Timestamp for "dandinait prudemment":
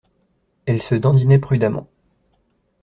0.95-1.87